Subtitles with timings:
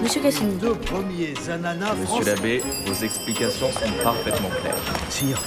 [0.00, 0.54] Monsieur Cassini.
[0.56, 2.34] Deux premiers ananas Monsieur français.
[2.34, 4.76] l'abbé, vos explications sont parfaitement claires.
[5.10, 5.40] Sire,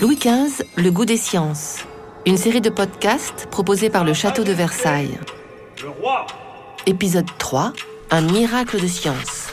[0.00, 1.78] Louis XV, Le goût des sciences.
[2.26, 5.18] Une série de podcasts proposée par le Château de Versailles.
[5.82, 6.26] le roi
[6.86, 7.72] Épisode 3,
[8.10, 9.48] Un miracle de science.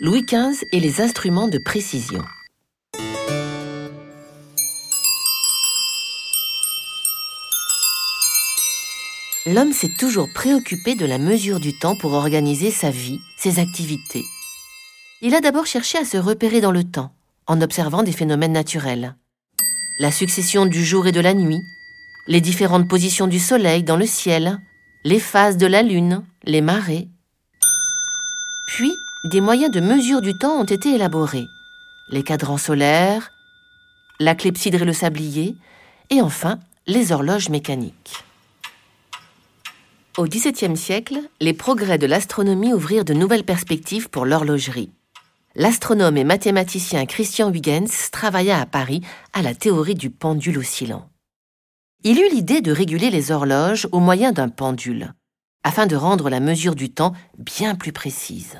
[0.00, 2.22] Louis XV et les instruments de précision.
[9.46, 14.24] L'homme s'est toujours préoccupé de la mesure du temps pour organiser sa vie, ses activités.
[15.22, 17.14] Il a d'abord cherché à se repérer dans le temps,
[17.46, 19.14] en observant des phénomènes naturels.
[19.98, 21.62] La succession du jour et de la nuit,
[22.26, 24.58] les différentes positions du soleil dans le ciel,
[25.04, 27.08] les phases de la lune, les marées.
[28.68, 28.92] Puis,
[29.24, 31.46] des moyens de mesure du temps ont été élaborés.
[32.10, 33.30] Les cadrans solaires,
[34.18, 35.56] la clepsydre et le sablier,
[36.10, 38.22] et enfin les horloges mécaniques.
[40.18, 44.90] Au XVIIe siècle, les progrès de l'astronomie ouvrirent de nouvelles perspectives pour l'horlogerie.
[45.54, 51.08] L'astronome et mathématicien Christian Huygens travailla à Paris à la théorie du pendule oscillant.
[52.02, 55.14] Il eut l'idée de réguler les horloges au moyen d'un pendule,
[55.62, 58.58] afin de rendre la mesure du temps bien plus précise.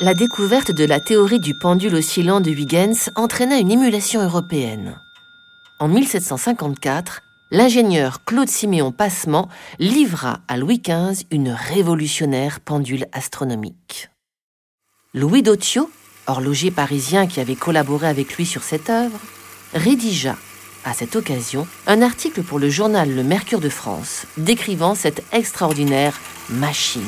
[0.00, 5.00] La découverte de la théorie du pendule oscillant de Huygens entraîna une émulation européenne.
[5.78, 9.48] En 1754, l'ingénieur Claude Siméon Passement
[9.78, 14.10] livra à Louis XV une révolutionnaire pendule astronomique.
[15.14, 15.90] Louis Dotio,
[16.26, 19.18] horloger parisien qui avait collaboré avec lui sur cette œuvre,
[19.74, 20.36] rédigea,
[20.84, 26.18] à cette occasion, un article pour le journal Le Mercure de France, décrivant cette extraordinaire
[26.48, 27.02] machine.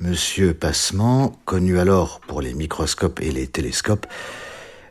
[0.00, 4.06] Monsieur Passement, connu alors pour les microscopes et les télescopes,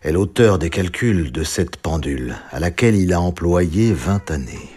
[0.02, 4.70] est l'auteur des calculs de cette pendule, à laquelle il a employé 20 années.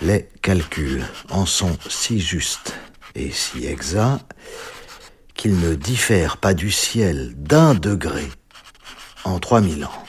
[0.00, 2.74] Les calculs en sont si justes
[3.14, 4.32] et si exacts
[5.34, 8.28] qu'ils ne diffèrent pas du ciel d'un degré
[9.24, 10.04] en 3000 ans.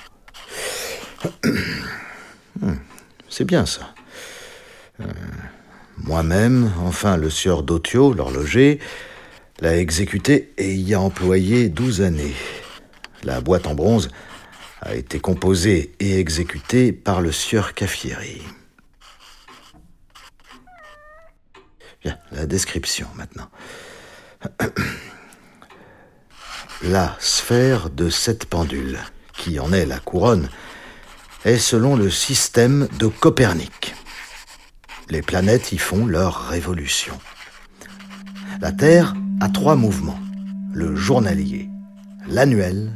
[2.62, 2.76] Hmm,
[3.30, 3.96] C'est bien ça.
[5.02, 5.06] Euh,
[5.98, 8.80] Moi-même, enfin le sieur Dotio, l'horloger,
[9.60, 12.36] l'a exécuté et y a employé 12 années.
[13.24, 14.10] La boîte en bronze
[14.82, 18.42] a été composée et exécutée par le sieur Caffieri.
[22.32, 23.50] La description maintenant.
[26.82, 29.00] La sphère de cette pendule,
[29.38, 30.50] qui en est la couronne,
[31.46, 33.93] est selon le système de Copernic.
[35.10, 37.14] Les planètes y font leur révolution.
[38.62, 40.20] La Terre a trois mouvements,
[40.74, 41.70] le journalier,
[42.28, 42.94] l'annuel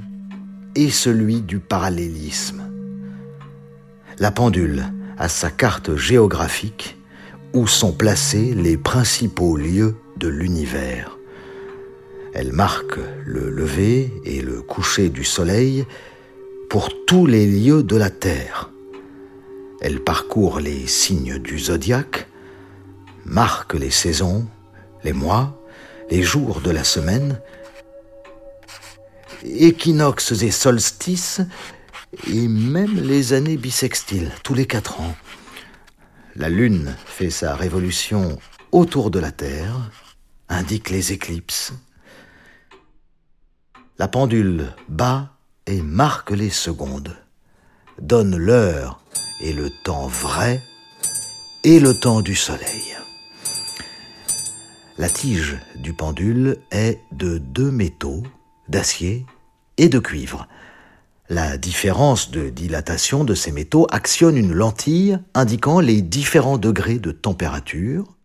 [0.76, 2.62] et celui du parallélisme.
[4.20, 4.86] La pendule
[5.18, 6.98] a sa carte géographique
[7.54, 11.18] où sont placés les principaux lieux de l'univers.
[12.34, 15.86] Elle marque le lever et le coucher du Soleil
[16.70, 18.72] pour tous les lieux de la Terre.
[19.80, 22.28] Elle parcourt les signes du zodiaque,
[23.26, 24.48] marque les saisons,
[25.04, 25.62] les mois,
[26.10, 27.40] les jours de la semaine,
[29.44, 31.42] équinoxes et solstices,
[32.28, 35.16] et même les années bissextiles, tous les quatre ans.
[36.36, 38.40] La Lune fait sa révolution
[38.72, 39.92] autour de la Terre,
[40.50, 41.74] indique les éclipses.
[44.00, 45.34] La pendule bat
[45.66, 47.16] et marque les secondes,
[48.00, 49.02] donne l'heure
[49.42, 50.62] et le temps vrai
[51.64, 52.96] et le temps du soleil.
[54.98, 58.24] La tige du pendule est de deux métaux,
[58.68, 59.26] d'acier
[59.78, 60.48] et de cuivre.
[61.30, 67.12] La différence de dilatation de ces métaux actionne une lentille indiquant les différents degrés de
[67.12, 68.18] température.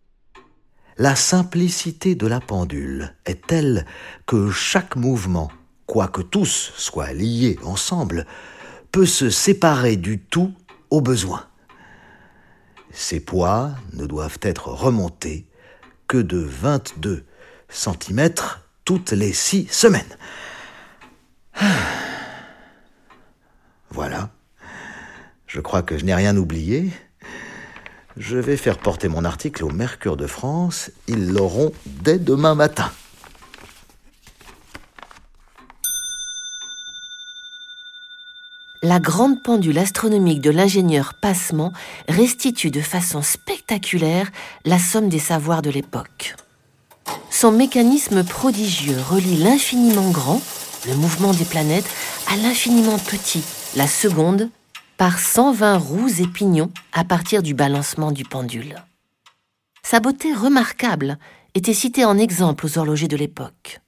[0.97, 3.85] La simplicité de la pendule est telle
[4.25, 5.51] que chaque mouvement,
[5.85, 8.25] quoique tous soient liés ensemble,
[8.91, 10.53] peut se séparer du tout
[11.01, 11.45] besoin.
[12.91, 15.47] Ces poids ne doivent être remontés
[16.07, 17.25] que de 22
[17.69, 18.29] cm
[18.85, 20.17] toutes les six semaines.
[23.89, 24.31] Voilà.
[25.45, 26.91] Je crois que je n'ai rien oublié.
[28.17, 30.89] Je vais faire porter mon article au Mercure de France.
[31.07, 32.91] Ils l'auront dès demain matin.
[38.85, 41.71] La grande pendule astronomique de l'ingénieur Passement
[42.09, 44.29] restitue de façon spectaculaire
[44.65, 46.35] la somme des savoirs de l'époque.
[47.29, 50.41] Son mécanisme prodigieux relie l'infiniment grand,
[50.85, 51.89] le mouvement des planètes,
[52.29, 53.41] à l'infiniment petit,
[53.77, 54.49] la seconde,
[54.97, 58.75] par 120 roues et pignons à partir du balancement du pendule.
[59.81, 61.19] Sa beauté remarquable
[61.55, 63.79] était citée en exemple aux horlogers de l'époque.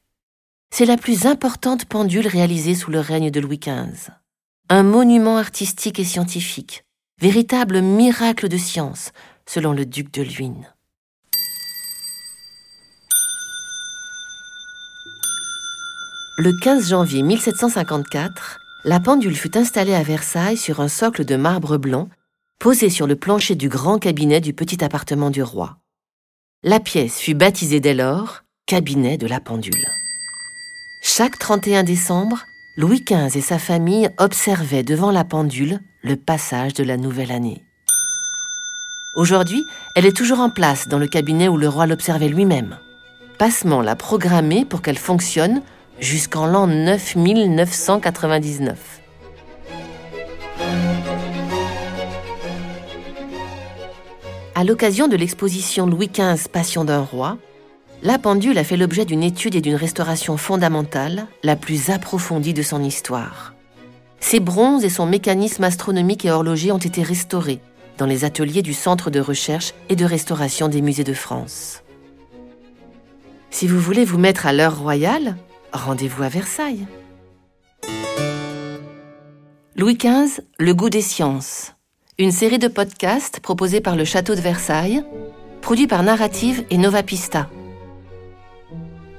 [0.74, 4.14] C'est la plus importante pendule réalisée sous le règne de Louis XV.
[4.68, 6.86] Un monument artistique et scientifique,
[7.22, 9.12] véritable miracle de science,
[9.46, 10.74] selon le duc de Luynes.
[16.40, 21.78] Le 15 janvier 1754, la pendule fut installée à Versailles sur un socle de marbre
[21.78, 22.10] blanc,
[22.60, 25.78] posé sur le plancher du grand cabinet du petit appartement du roi.
[26.64, 29.86] La pièce fut baptisée dès lors cabinet de la pendule.
[31.04, 32.46] Chaque 31 décembre,
[32.78, 37.64] Louis XV et sa famille observaient devant la pendule le passage de la nouvelle année.
[39.16, 39.64] Aujourd'hui,
[39.96, 42.78] elle est toujours en place dans le cabinet où le roi l'observait lui-même.
[43.40, 45.62] Passement l'a programmée pour qu'elle fonctionne
[46.00, 49.00] jusqu'en l'an 9999.
[54.54, 57.38] À l'occasion de l'exposition Louis XV Passion d'un roi,
[58.06, 62.62] la pendule a fait l'objet d'une étude et d'une restauration fondamentale, la plus approfondie de
[62.62, 63.56] son histoire.
[64.20, 67.60] Ses bronzes et son mécanisme astronomique et horloger ont été restaurés
[67.98, 71.82] dans les ateliers du Centre de recherche et de restauration des musées de France.
[73.50, 75.36] Si vous voulez vous mettre à l'heure royale,
[75.74, 76.86] rendez-vous à Versailles.
[79.76, 81.74] Louis XV, Le goût des sciences.
[82.20, 85.04] Une série de podcasts proposés par le Château de Versailles,
[85.62, 87.50] produit par Narrative et Nova Pista.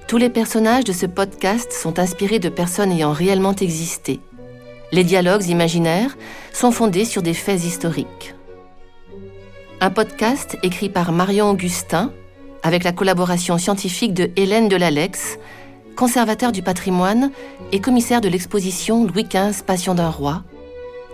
[0.09, 4.21] Tous les personnages de ce podcast sont inspirés de personnes ayant réellement existé.
[4.93, 6.17] Les dialogues imaginaires
[6.53, 8.37] sont fondés sur des faits historiques.
[9.81, 12.13] Un podcast écrit par Marion Augustin,
[12.63, 15.41] avec la collaboration scientifique de Hélène Delalex,
[15.97, 17.33] conservateur du patrimoine
[17.73, 20.45] et commissaire de l'exposition Louis XV Passion d'un roi,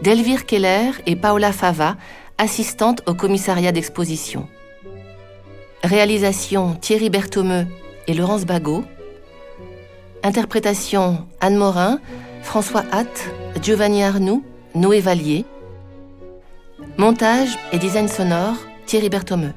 [0.03, 1.97] d'Elvire Keller et Paola Fava,
[2.37, 4.49] assistantes au commissariat d'exposition.
[5.83, 7.67] Réalisation Thierry Berthomeux
[8.06, 8.84] et Laurence Bagot.
[10.22, 12.00] Interprétation Anne Morin,
[12.43, 14.44] François Hatt, Giovanni Arnoux,
[14.75, 15.44] Noé Vallier.
[16.96, 18.56] Montage et design sonore
[18.87, 19.52] Thierry Berthomeux.